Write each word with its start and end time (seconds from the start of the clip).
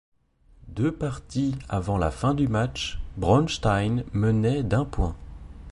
Deux 0.69 0.91
parties 0.91 1.53
avant 1.69 1.99
la 1.99 2.09
fin 2.09 2.33
du 2.33 2.47
match, 2.47 2.99
Bronstein 3.17 4.03
menait 4.13 4.63
d'un 4.63 4.83
point. 4.83 5.15